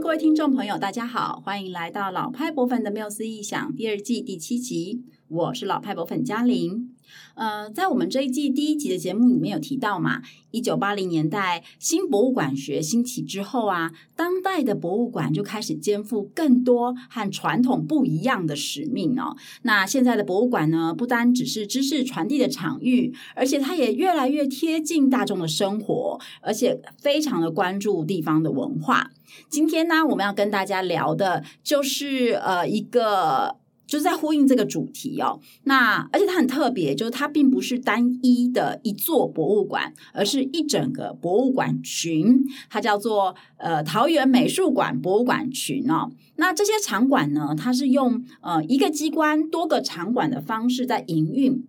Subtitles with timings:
[0.00, 6.94] 各位听众朋友，大家好，欢迎来到老派博粉的缪斯异想第二季第七集，我是老派博粉嘉玲。
[7.34, 10.22] 呃，在我们这一季第一集的节目里面有提到嘛，
[10.52, 19.36] 一九八零年代新博物馆学兴起之后啊，当代的博物馆就开始肩负更多和传统不一样的使命哦。
[19.62, 29.10] 那现在的博物馆呢，不单只是知识传递的场域，而且它也越来越贴近大众的生活，而且非常的关注地方的文化。
[29.48, 33.56] 今天呢，我们要跟大家聊的就是呃一个。
[33.90, 46.08] 就是在呼应这个主题哦，那而且它很特别，就是它并不是单一的一座博物馆，而是一整个博物馆群，它叫做呃桃园美术馆博物馆群哦。
[46.36, 51.66] 那这些场馆呢，它是用呃一个机关多个场馆的方式在营运，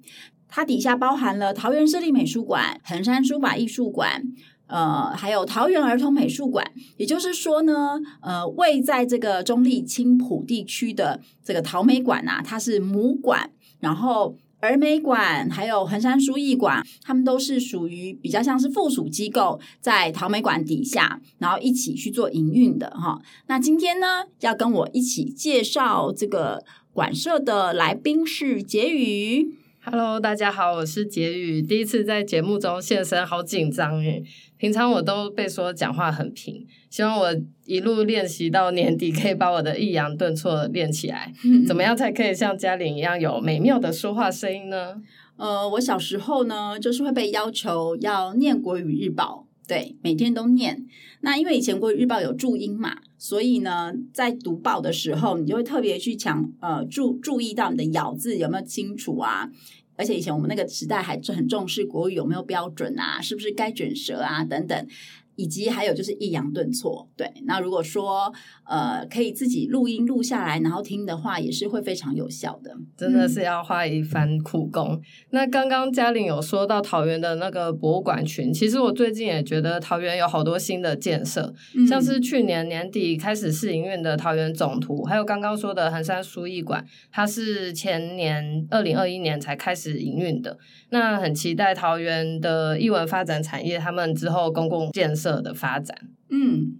[0.47, 4.25] 它底下包含了桃园市立美术馆、衡山书法艺术馆。
[4.71, 23.22] 呃，还有桃园儿童美术馆，也就是说呢，呃，位在这个中坜青埔地区的这个桃美馆啊，它是母馆，然后儿美馆还有横山书艺馆，他们都是属于比较像是附属机构，在桃美馆底下，然后一起去做营运的哈。
[23.47, 29.58] 那今天呢，要跟我一起介绍这个馆舍的来宾是婕妤。
[29.83, 34.23] Hello，大家好，我是婕妤，第一次在节目中现身，好紧张诶。
[34.62, 41.34] 平常我都被说讲话很平，希望我一路练习到年底，可以把我的抑扬顿挫练起来。
[41.66, 45.02] 怎么样才可以像嘉玲一样有美妙的说话声音呢？
[45.38, 50.86] 呃，我小时候呢，就是会被要求要念国语日报，对，每天都念。
[51.22, 59.50] 那因为以前国语日报有注音嘛，所以呢，在读报的时候，你就会特别去强呃注注意到你的咬字有没有清楚啊。
[60.02, 64.88] 而且以前我们那个时代还很重视国语有没有标准啊，是不是该卷舌啊等等。
[65.35, 67.31] 以及还有就是抑扬顿挫，对。
[67.45, 68.31] 那如果说
[68.65, 72.75] 呃可以自己录音录下来，然后听的话，也是会非常有效的。
[72.97, 74.93] 真的是要花一番苦功。
[74.93, 90.58] 嗯、那刚刚嘉玲有说到桃园的那个博物馆群，其实我最近也觉得桃园有好多新的建设，嗯、像是去年年底开始试营运的桃园总图，还有刚刚说的横山书艺馆，它是前年二零二一年才开始营运的。
[90.89, 95.95] 那很期待桃园的艺文发展产业，他们之后公共建设的发展。
[96.30, 96.80] 嗯，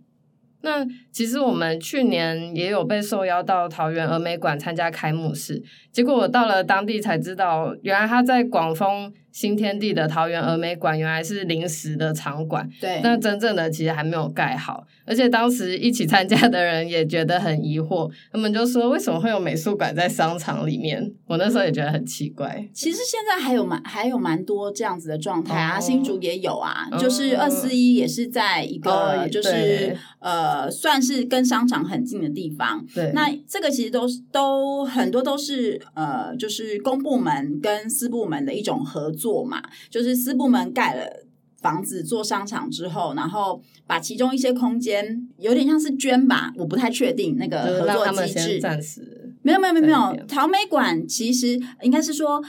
[0.62, 9.14] 那其实我们去年也有被受邀到桃园峨眉馆参加开幕式，结果我到了当地才知道，原来他在广丰。
[9.32, 21.12] 新天地的桃园峨眉馆原来是临时的场馆，对，那真正的其实还没有盖好，而且当时一起参加的人也觉得很疑惑，他们就说为什么会有美术馆在商场里面？
[21.28, 22.68] 我那时候也觉得很奇怪。
[22.74, 32.86] 其实现在还有蛮还有蛮多这样子的状态啊，哦、新竹也有啊，就是二四一也是在一个就是、哦、呃算是跟商场很近的地方。
[32.94, 39.21] 对，那这个其实都是都很多都是呃就是公部门跟私部门的一种合作。
[39.22, 41.06] 做嘛，就是私部门盖了
[41.62, 48.60] 房子做商场之后，然后把其中一些空间有点像是捐吧，我不太确定那个合作机制。
[48.60, 52.42] 暂时没有没有没有没有，桃美馆其实应该是说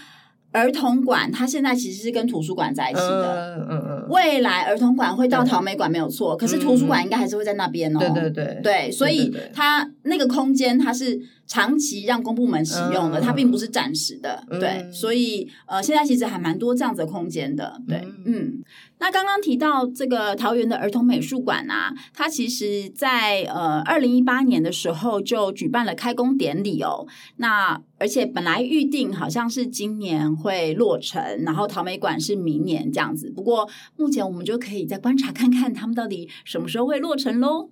[0.50, 3.56] 儿童馆，它现在其实是跟图书馆在一起的。
[3.58, 4.08] 嗯嗯嗯。
[4.08, 8.00] 未来儿童馆会到桃美馆没有错，可是图书馆应该还是会在那边哦。
[8.00, 11.20] 对对对对，所以它那个空间它是。
[11.52, 18.64] 长期让公部门使用的，它并不是暂时的，嗯、对，所以呃，现在其实还蛮多这样子的空间的，对，嗯，嗯。
[19.00, 27.06] 那刚刚提到这个桃园的儿童美术馆啊，它其实在呃二零一八年的时候就举办了开工典礼哦。
[27.36, 33.30] 那而且本来预定好像是今年会落成，然后桃美馆是明年这样子。
[33.30, 37.68] 不过目前我们就可以再观察看看他们到底什么时候会落成喽。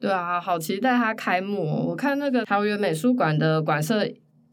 [0.00, 1.84] 对啊，好期待它开幕哦！
[1.88, 4.06] 我看那个桃园美术馆的馆舍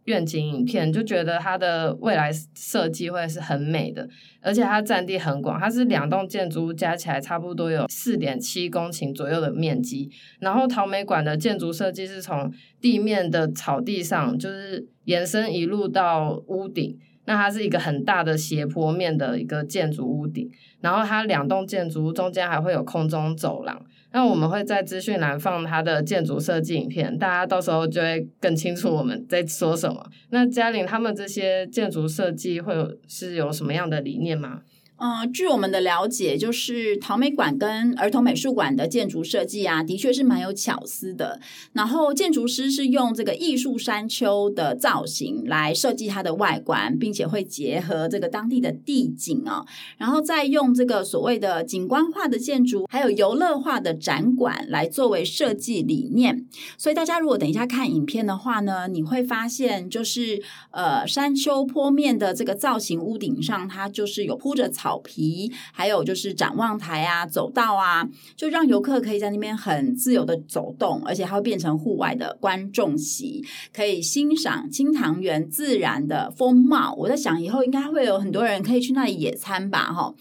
[0.05, 4.07] 愿景影片，就觉得它的未来设计会是很美的，
[4.41, 10.09] 而且它占地很广，它是两栋建筑加起来差不多有四点七公顷左右的面积。
[10.39, 16.97] 然后桃美馆的建筑设计是从地面的草地上，就是延伸一路到屋顶。
[17.25, 20.49] 那它是一个很大的斜坡面的一个建筑屋顶，
[20.81, 23.85] 然后它两栋建筑中间还会有空中走廊。
[24.13, 30.05] 那我们会在资讯栏放他的建筑设计影片，大家到时候就会更清楚我们在说什么。
[30.31, 34.61] 那嘉玲他们这些建筑设计会有是有什么样的理念吗？
[35.03, 41.39] 嗯，据我们的了解，就是陶美馆跟儿童美术馆的建筑设计啊，的确是蛮有巧思的。
[41.73, 49.65] 然后建筑师是用这个艺术山丘的造型来设计它的外观，并且会结合这个当地的地景啊，
[49.97, 56.45] 然后再用这个所谓的景观化的建筑，还有游乐化的展馆来作为设计理念。
[56.77, 64.90] 所以大家如果等一下看影片的话呢，你会发现就是呃山丘坡面的这个造型屋顶上，它就是有铺着草。
[64.91, 68.05] 草皮，还有就是展望台啊、走道啊，
[68.35, 73.41] 就让游客可以在那边很自由的走动，而且还会变成户外的观众席，
[73.73, 76.93] 可以欣赏青塘园自然的风貌。
[76.97, 80.13] 我在想，以后应该会有很多人可以去那里野餐吧，哈。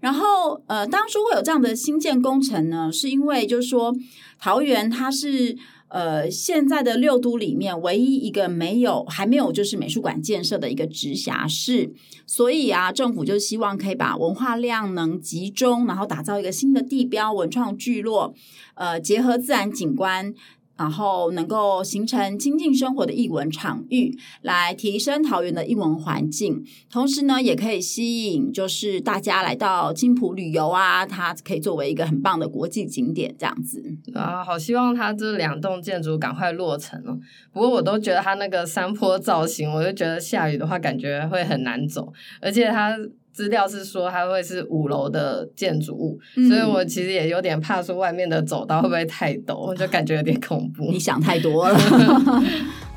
[0.00, 3.94] 然后，呃，当初会有这样的新建工程呢，是因为就是说
[4.38, 5.56] 桃园它是。
[5.88, 11.92] 呃，现在的六都里面唯一一个没有还没有就是美术馆建设的一个直辖市，
[12.26, 18.34] 所以啊，政府就希望可以把文化量能集中，然后打造一个新的地标文创聚落，
[18.74, 20.34] 呃，结合自然景观。
[20.78, 33.82] 然后能够形成亲近生活的艺文场域，来提升桃园的艺文环境，同时呢，也可以吸引就是大家来到青浦旅游啊，它可以作为一个很棒的国际景点，这样子
[34.14, 37.18] 啊，好希望它这两栋建筑赶快落成哦。
[37.52, 42.96] 不过我都觉得它那个山坡造型，我就觉得下雨的话感觉会很难走，而且它。
[43.38, 50.90] 资料是说它会是五楼的建筑物，嗯，所以我其实也有点怕说外面的走道会不会太陡，我就感觉有点恐怖。
[50.90, 51.78] 你想太多了。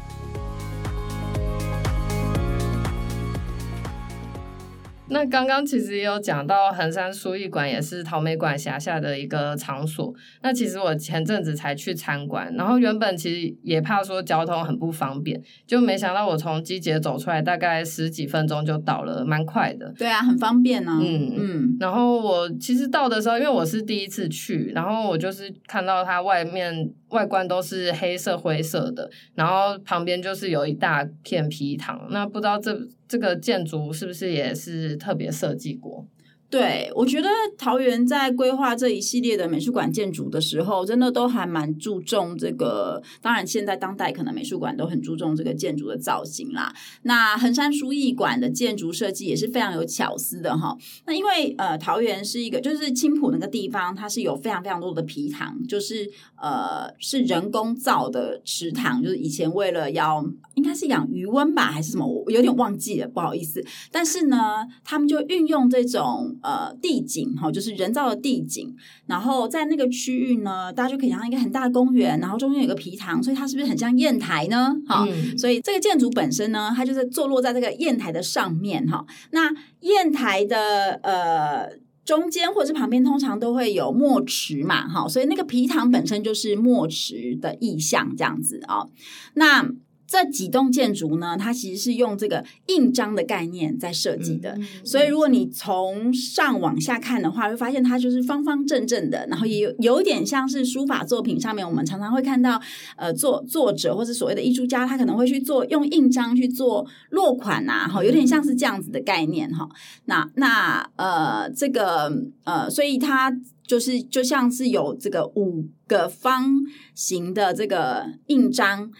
[5.11, 10.13] 那刚刚其实也有讲到衡山书艺馆也是桃美馆辖下的一个场所。
[10.41, 19.93] 那其实我前阵子才去参观，然后原本其实也怕说交通很不方便，就没想到我从机捷走出来大概十几分钟就到了，蛮快的。
[19.97, 20.99] 对啊，很方便呢、啊。
[21.01, 21.77] 嗯嗯。
[21.79, 32.07] 然后我其实到的时候，因为我是第一次去，然后我就是看到它外面外观都是黑色灰色的，然后旁边就是有一大片皮塘。
[32.09, 32.77] 那不知道这。
[33.11, 36.07] 这个建筑是不是也是特别设计过？
[36.51, 43.01] 对，我觉得桃园在规划这一系列的美术馆建筑的时候，真的都还蛮注重这个。
[43.21, 46.75] 当然，现在当代可能美术馆都很注重这个建筑的造型啦。
[47.03, 50.77] 那横山书艺馆的建筑设计也是非常有巧思的哈。
[51.05, 60.21] 那因为呃，桃园是一个就是青埔那个地方，它是有非常非常多的皮塘，就是呃是人工造的池塘，就是以前为了要
[60.55, 63.65] 应该是养鱼温吧，还是什么，我有点忘记了，不好意思。
[63.89, 66.37] 但是呢，他们就运用这种。
[66.43, 74.75] 呃，地景哈，就是人造的地景，然后在那个区域呢，大家就可以想象一个很大的公园，然后中间有个皮塘，所以它是不是很像砚台呢？
[74.87, 79.05] 哈、嗯，所以这个建筑本身呢，它就是坐落在这个砚台的上面哈。
[79.31, 79.49] 那
[79.81, 81.69] 砚台的呃
[82.03, 88.87] 中间或者是旁边，通常都会有墨池嘛，哈，所以那个皮塘本身就是墨池的意象，这样子啊。
[89.35, 89.71] 那
[90.11, 102.61] 这几栋建筑呢，它其实是用这个印章的概念在设计的，嗯、所以如果你从上往下看的话，会发现它就是方方正正的，然后也有有点像是书法作品上面，我们常常会看到，
[102.97, 109.69] 呃，作作者或者所谓的艺术家，他可能会去做用印章去做落款呐，哈，有点像是这样子的概念哈。
[110.07, 112.11] 那那呃，这个
[112.43, 113.33] 呃，所以它
[113.65, 116.53] 就是就像是有这个五个方
[116.93, 118.91] 形的这个印章。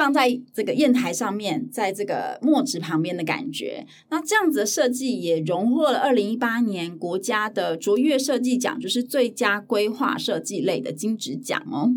[0.00, 11.90] 放在这个砚台上面，在这个墨纸旁边的感觉，那这样子的设计也荣获了二零一八年国家的卓越设计奖，就是最佳规划设计类的金质奖哦。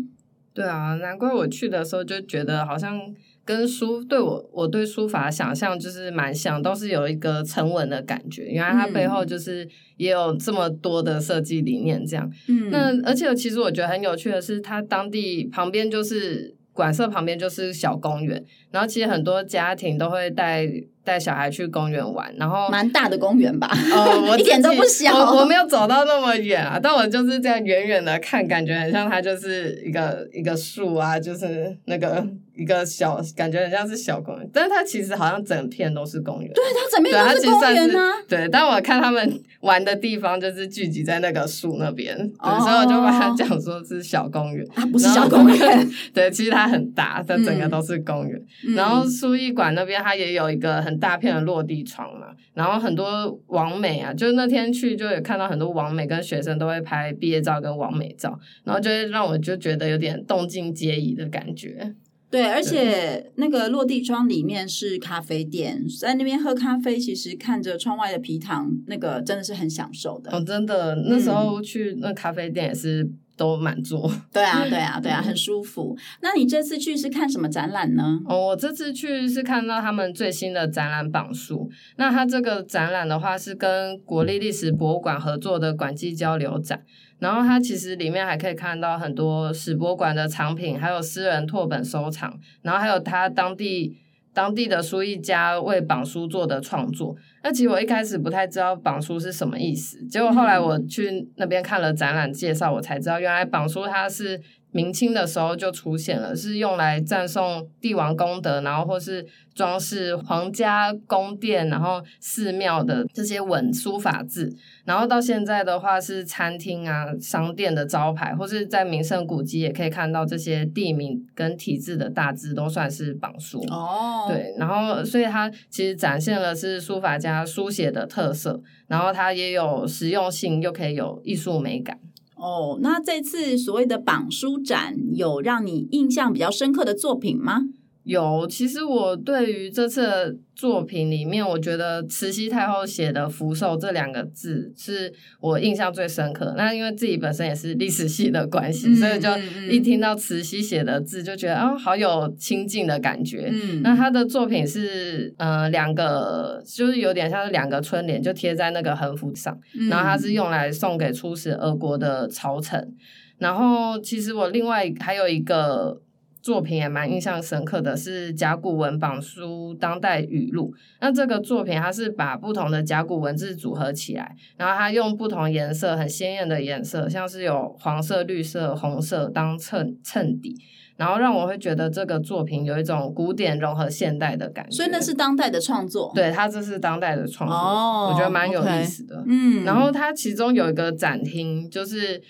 [0.52, 3.00] 对啊，难怪我去的时候就觉得好像
[3.42, 8.42] 跟书对我我对书法想象就是蛮像，都是有一个沉稳的感觉。
[8.42, 12.30] 原来它背后就是也有这么多的设计理念这样。
[12.48, 16.54] 嗯，那而且其实我觉得很有趣的是，它当地旁边就是。
[16.74, 20.68] 馆舍旁边就是小公园，然后其实很多家庭都会带
[21.04, 23.70] 带小孩去公园玩，然后蛮大的公园吧？
[23.92, 32.26] 哦，我 一点都不小，我我没有走到那么远啊，但我就是这样远远的看，感觉很像它就是一个一个树啊，就是那个。
[32.56, 36.48] 一个小感觉很像是小公园，但是它其实好像整片都是公园。
[36.52, 38.12] 对，它整片都是公园啊。
[38.28, 44.64] 对，但我看他们玩的地方就是聚集在那个树那边，哦、所以我就把它讲说是小公园。
[44.72, 48.40] 它不是小公园， 对，其实它很大，它整个都是公园。
[48.68, 61.94] 嗯、然后书艺馆那边它也有一个很大片的落地窗嘛，然后很多网美啊，就是那天去就也看到很多网美跟学生都会拍毕业照跟网美照，然后就会让我就觉得有点动静皆宜的感觉。
[62.30, 70.30] 对，而且那个落地窗里面是咖啡店，在那边喝咖啡，其实看着窗外的皮塘，那个真的是很享受的。
[70.36, 73.08] 哦，真的，那时候去那咖啡店也是。
[73.36, 75.96] 都满座，对啊，对啊，对啊，很舒服。
[76.20, 78.20] 那你这次去是看什么展览呢？
[78.26, 81.68] 哦，我这次去是看到他们最新的展览榜书。
[81.96, 86.82] 那它这个展览的话是跟国立历史博物馆合作的馆际交流展，
[87.18, 93.98] 然后它其实里面还可以看到很多史博馆的藏品，还有私人拓本收藏，然后还有它当地。
[94.34, 104.38] 当地的书艺家为榜书做的创作，那其实我一开始不太知道榜书是什么意思，结果后来我去那边看了展览介绍，我才知道原来榜书它是。
[104.74, 114.52] 明清的时候就出现了，是用来赞颂帝王功德，然后或是装饰皇家宫殿，然后寺庙的这些文书法字。
[114.84, 123.64] 然后到现在的话，是餐厅啊、商店的招牌，或是在名胜古迹也可以看到这些地名跟体字的大字，都算是榜书。
[123.70, 131.96] 哦，对，然后所以它其实展现了是书法家书写的特色，然后它也有实用性，又可以有艺术美感。
[132.34, 137.62] 哦，那这次所谓的榜书展有让你印象比较深刻的作品吗？
[138.04, 146.52] 有，其实我对于这次的作品里面，我觉得慈禧太后写的“福寿”这两个字是我印象最深刻。
[146.54, 149.30] 那因为自己本身也是历史系的关系，嗯、所以就
[149.70, 153.50] 一听到慈禧写的字，就觉得啊、哦，好有亲近的感觉。
[153.50, 162.94] 嗯，那他的作品是呃两个，就是有点像是两个春联，就贴在那个横幅上，嗯、然后它是用来送给出使俄国的朝臣。
[163.38, 166.02] 然后其实我另外还有一个。
[166.44, 170.74] 作品也蛮印象深刻的是甲骨文榜书当代语录。
[171.00, 180.54] 那这个作品它是把不同的甲骨文字组合起来，然后它用不同颜色很鲜艳的颜色，像是有黄色、绿色、红色当衬衬底，
[180.98, 184.76] 然后让我会觉得这个作品有一种古典融合现代的感觉。
[184.76, 186.12] 所以那是当代的创作？
[186.14, 189.24] 对，它这是当代的创作，哦，我觉得蛮有意思的。
[189.26, 192.20] 嗯，然后它其中有一个展厅就是。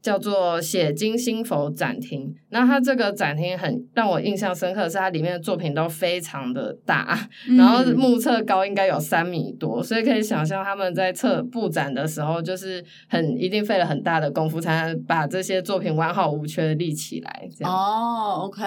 [0.00, 17.48] 叫做写经心佛展厅，那它这个展厅很让我印象深刻的是，它里面的作品都非常的大，嗯、然后目测高应该有三米多，所以可以想象他们在测布展的时候，就是很一定费了很大的功夫，才能把这些作品完好无缺的立起来。
[17.56, 18.62] 这样哦，OK，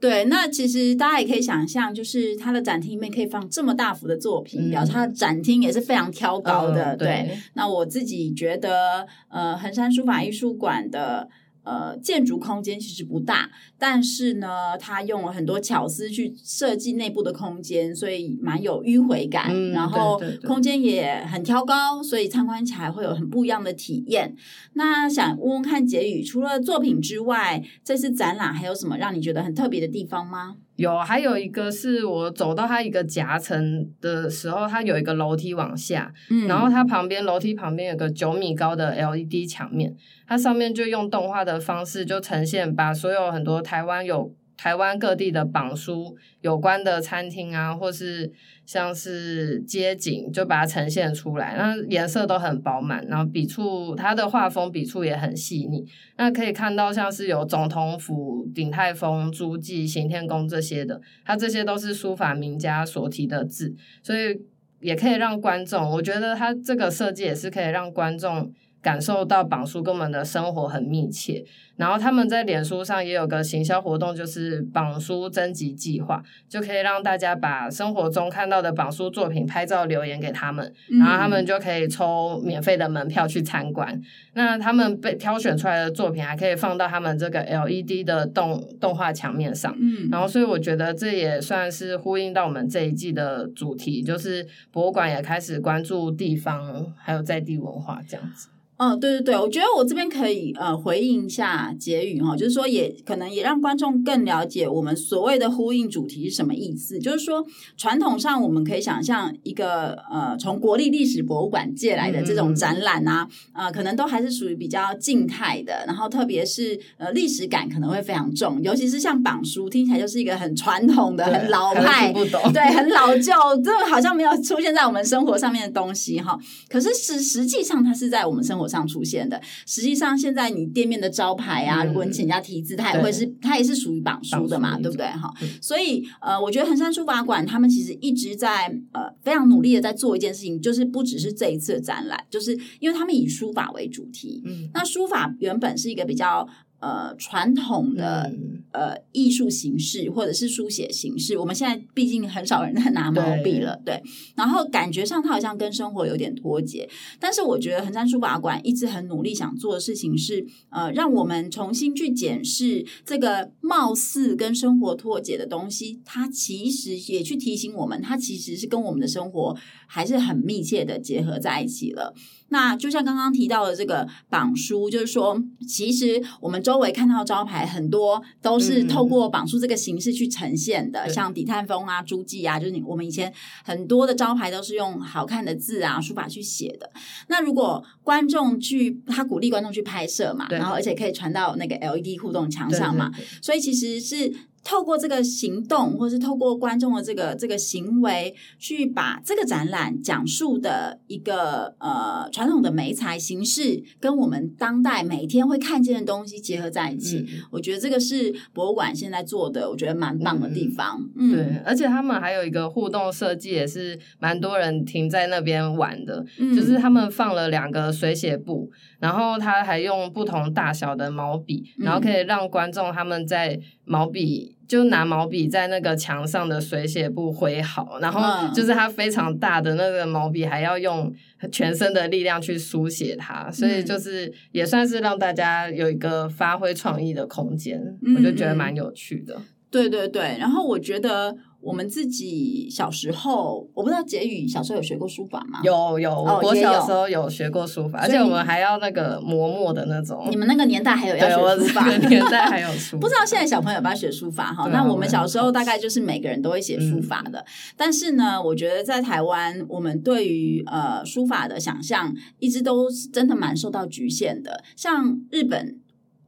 [0.00, 6.94] 对，那其实大家也可以想象，就是它的展厅里面可以放这么大幅的作品，嗯、表示它的展厅也是非常挑高的。
[6.94, 10.41] 嗯、对，对，那我自己觉得，呃，衡山书法艺术。
[10.42, 11.28] 书馆的
[11.62, 19.50] 呃建筑空间其实不大，但是呢，它用了很多巧思去设计内部的空间，所以蛮有迂回感。
[19.52, 24.34] 嗯、然后空间也很挑高，所以参观起来会有很不一样的体验。
[24.72, 30.56] 那想问问看杰宇，除了作品之外，这次展览还有什么让你觉得很特别的地方吗？
[30.76, 39.94] 有，还有一个是我走到它一个夹层的时候，它有一个楼梯往下，嗯，然后它旁边楼梯旁边有个九米高的 LED 墙面，
[40.26, 44.34] 它上面就用动画的方式就呈现，把所有很多台湾有。
[44.62, 48.32] 台湾各地的榜书有关的餐厅啊，或是
[48.64, 51.56] 像是街景，就把它呈现出来。
[51.56, 55.84] 那颜色都很饱满，然后笔触，它的画风笔触也很细腻。
[56.16, 64.40] 那可以看到，像是有总统府、鼎泰丰、诸暨、行天宫这些的，它这些都是书法名家所题的字，所以
[64.78, 68.52] 也可以让观众，我觉得它这个设计也是可以让观众。
[68.82, 71.44] 感受到榜书跟我们的生活很密切，
[71.76, 83.94] 然后他们在脸书上也有个行销活动，就是榜书征集计划，就可以让大家把生活中看到的榜书作品拍照留言给他们，然后他们就可以抽免费的门票去参观。
[83.94, 98.48] 嗯、那他们被挑选出来的作品还可以放到他们这个 LED 的动动画墙面上，嗯，然后所以我觉得这也算是呼应到我们这一季的主题，就是博物馆也开始关注地方还有在地文化这样子。
[98.82, 106.98] 嗯，对对对，我觉得我这边可以呃回应一下结语哈，就是说也可能也让观众更了解我们所谓的呼应主题是什么意思。
[106.98, 107.46] 就是说
[107.76, 126.36] 传统上我们可以想象一个呃从国立历史博物馆借来的这种展览啊，嗯、呃可能都还是属于比较静态的，然后特别是呃历史感可能会非常重，尤其是像榜书听起来就是一个很传统的、很老派，不懂对，很老旧，这好像没有出现在我们生活上面的东西哈。
[126.68, 135.06] 可是实实际上它是在我们生活上出现的，实际上现在你店面的招牌啊，嗯、如果你请人家题字，它也会是，它也是属于榜书的嘛，对不对？
[135.06, 146.48] 哈，嗯、所以呃，我觉得衡山书法馆他们其实一直在呃非常努力的在做一件事情，就是不只是这一次的展览，就是因为他们以书法为主题，嗯，那书法原本是一个比较。
[146.82, 151.38] 呃传统的、嗯、呃艺术形式或者是书写形式。
[151.38, 154.02] 我们现在毕竟很少人在拿毛笔了，对，对。
[154.34, 156.88] 然后感觉上它好像跟生活有点脱节。
[157.20, 172.12] 但是我觉得横山书法馆一直很努力想做的事情是，呃，让我们重新去检视这个貌似跟生活脱节的东西，它其实也去提醒我们，它其实是跟我们的生活还是很密切的结合在一起了。
[172.48, 183.30] 那就像刚刚提到的这个榜书，就是说，其实我们周围看到的招牌很多都是透过绑书这个形式去呈现的，嗯、像抵碳风啊、诸记啊，就是你我们以前
[183.62, 186.90] 很多的招牌都是用好看的字啊、书法去写的。
[187.28, 193.12] 那如果观众去，他鼓励观众去拍摄嘛，然后而且可以传到那个 LED 互动墙上嘛，
[193.42, 194.32] 所以其实是。
[194.64, 207.18] 透过这个行动，或是透过观众的这个这个行为，去把这个展览讲述的一个呃传统的媒材形式，跟我们当代每天会看见的东西结合在一起。
[207.18, 210.98] 嗯、我觉得这个是博物馆现在做的，我觉得蛮棒的地方。
[211.16, 224.51] 嗯，嗯对，而且他们还有一个互动设计，也是蛮多人停在那边玩的，嗯、就是他们放了两个水写布，然后他还用不同大小的毛笔，然后可以让观众他们在毛笔。
[224.72, 231.12] 就拿毛笔在那个墙上的水写布挥好，然后就是它非常大的那个毛笔，还要用
[231.50, 239.36] 全身的力量去书写它，所以就是也算是让大家有一个发挥创意的空间，嗯、我就觉得蛮有趣的。
[239.70, 241.36] 对对对，然后我觉得。
[241.62, 245.60] 我们自己小时候，我不知道杰宇小时候有学过书法吗？
[245.62, 246.10] 有有，
[246.42, 250.26] 我小时候有学过书法，而且我们还要那个磨墨的那种。
[250.28, 251.88] 你们那个年代还有 要学书法？
[252.08, 253.00] 年代还有书法？
[253.02, 254.68] 不知道现在小朋友要不要学书法哈？
[254.72, 257.44] 那我们小时候大概就是每个人都会写书法的。
[257.76, 264.64] 但是呢，我觉得在台湾，我们对于呃书法的想象一直都是真的蛮受到局限的。
[264.74, 265.81] 像日本。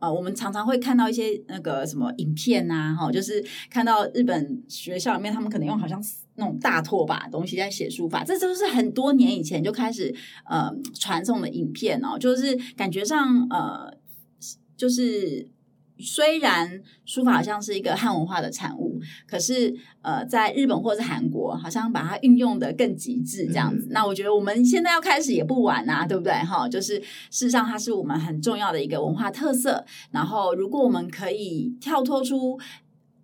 [0.05, 5.99] 呃，我们常常会看到一些那个什么影片啊，哈，就是看到日本学校里面，他们可能用好像
[6.35, 13.91] 那种大拓把东西在写书法，这都是很多年以前就开始呃传送的影片哦，就是感觉上呃，
[14.77, 15.49] 就是。
[16.01, 18.84] 虽然书法好像是一个汉文化的产物，
[19.27, 23.87] 可是呃，在日本或者是韩国，好像把它运用的更极致这样子。
[23.87, 26.33] 嗯、那我觉得我们现在要开始也不晚啊，对不对？
[26.33, 29.85] 哈，就是事实上它是我们很重要的一个文化特色。
[30.11, 32.59] 然后，如果我们可以跳脱出，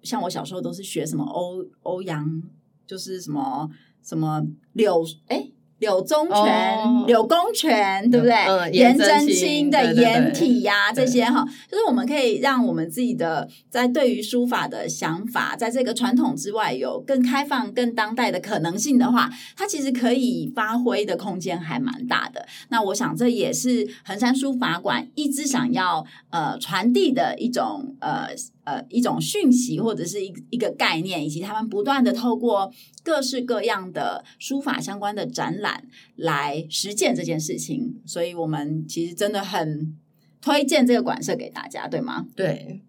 [0.03, 2.43] 像我小时候都是学什么欧欧阳，
[2.87, 3.69] 就是什么
[4.03, 5.51] 什么柳哎。
[5.81, 8.35] 柳宗权、哦、柳公权，对不对？
[8.35, 22.47] 嗯、颜真卿的颜体呀，这些哈，就是我们可以让我们自己的在对于书法的想法，在这个传统之外有更开放、更当代的可能性的话，它其实可以发挥的空间还蛮大的。
[22.69, 28.29] 那我想这也是衡山书法馆一直想要呃传递的一种呃。
[28.65, 32.71] 呃，一种讯息或者是一一个概念，以及他们不断的透过
[33.03, 35.85] 各式各样的书法相关的展览
[36.17, 39.97] 来实践这件事情，所以我们其实真的很
[40.43, 42.27] 推荐这个馆舍给大家，对吗？
[42.37, 42.83] 对，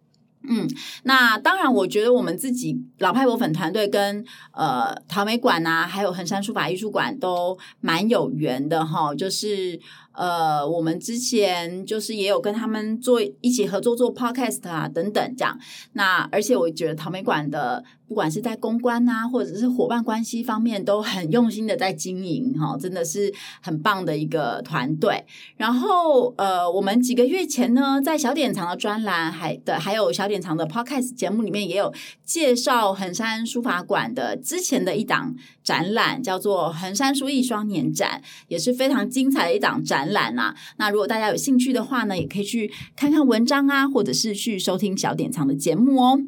[0.43, 0.67] 嗯，
[1.03, 9.79] 那当然，我觉得我们自己老派博粉团队跟呃桃美馆啊，还有衡山书法艺术馆都蛮有缘的哈，就是。
[10.13, 15.57] 呃，我们之前就是也有跟他们做一起合作做 podcast 啊等等这样。
[15.93, 25.25] 那而且我觉得桃美馆的不管是在公关啊，或者是伙伴关系方面，都很用心的在经营哈，真的是很棒的一个团队。
[25.55, 31.93] 然后呃，我们几个月前呢，在小典藏的专栏还的还有小典藏的 podcast 节目里面，也有
[32.25, 40.00] 介绍横山书法馆的之前的一档展览，叫做横山书艺双年展，也是非常精彩的一档展。
[40.01, 46.19] 展览啊，那如果大家有兴趣的话呢，也可以去看看文章啊，或者是去收听小典藏的节目哦。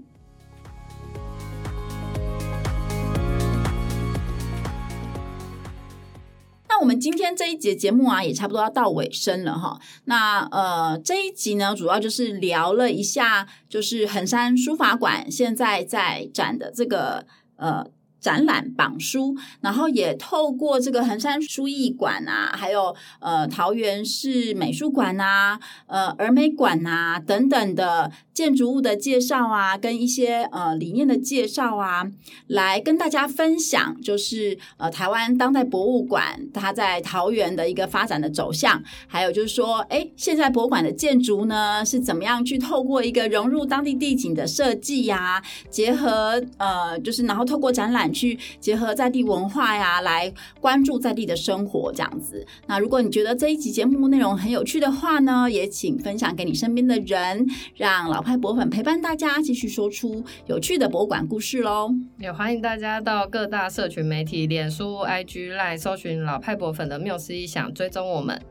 [6.70, 9.80] 那我们今天这一节节目啊，也差不多要到尾声了哈。
[10.06, 17.88] 那呃，这一集呢，主要就是聊了一下，就是横山书法馆现在在展的这个呃。
[18.24, 32.10] 展览榜书，然后也透过这个衡山书艺馆啊，还有呃桃园市美术馆啊，呃儿美馆啊等等的建筑物的介绍啊，跟一些呃理念的介绍啊，
[32.48, 52.44] 来跟大家分享，就是呃台湾当代博物馆它在桃园的一个发展的走向，还有就是说，哎，现在博物馆的建筑呢是怎么样去透过一个融入当地地景的设计呀，结合呃就是然后透过展览去结合在地文化呀，来关注在地的生活这样子。
[52.66, 61.94] 那如果你觉得这一集节目内容很有趣的话呢，也请分享给你身边的人，让老派博粉陪伴大家继续说出有趣的博物馆故事喽！
[62.18, 68.42] 也欢迎大家到各大社群媒体、脸书、IG、LINE 搜寻老派博粉的缪斯意想，追踪我们。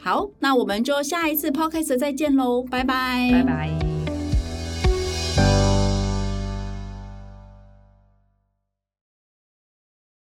[0.00, 3.97] 好，那我们就下一次 Podcast 再见喽，拜拜，拜拜。